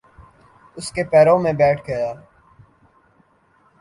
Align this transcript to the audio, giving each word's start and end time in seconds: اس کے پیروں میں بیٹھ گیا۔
اس 0.77 0.91
کے 0.91 1.03
پیروں 1.03 1.37
میں 1.39 1.53
بیٹھ 1.53 1.81
گیا۔ 1.87 2.11